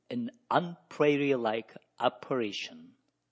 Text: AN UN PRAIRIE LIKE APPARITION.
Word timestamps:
AN 0.09 0.31
UN 0.49 0.77
PRAIRIE 0.89 1.35
LIKE 1.35 1.75
APPARITION. 1.99 2.95